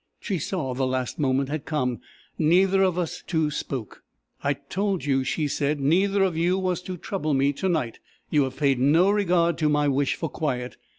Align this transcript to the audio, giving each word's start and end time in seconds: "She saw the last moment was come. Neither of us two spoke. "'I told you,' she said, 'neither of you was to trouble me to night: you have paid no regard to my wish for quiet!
"She 0.19 0.39
saw 0.39 0.73
the 0.73 0.87
last 0.87 1.19
moment 1.19 1.51
was 1.51 1.59
come. 1.65 1.99
Neither 2.39 2.81
of 2.81 2.97
us 2.97 3.21
two 3.27 3.51
spoke. 3.51 4.01
"'I 4.43 4.53
told 4.55 5.05
you,' 5.05 5.23
she 5.23 5.47
said, 5.47 5.79
'neither 5.79 6.23
of 6.23 6.35
you 6.35 6.57
was 6.57 6.81
to 6.81 6.97
trouble 6.97 7.35
me 7.35 7.53
to 7.53 7.69
night: 7.69 7.99
you 8.31 8.41
have 8.45 8.57
paid 8.57 8.79
no 8.79 9.11
regard 9.11 9.59
to 9.59 9.69
my 9.69 9.87
wish 9.87 10.15
for 10.15 10.27
quiet! 10.27 10.75